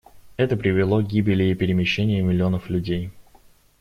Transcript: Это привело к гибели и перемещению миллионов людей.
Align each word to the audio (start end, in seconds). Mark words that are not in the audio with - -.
Это 0.35 0.57
привело 0.57 1.03
к 1.03 1.07
гибели 1.07 1.43
и 1.43 1.53
перемещению 1.53 2.25
миллионов 2.25 2.71
людей. 2.71 3.11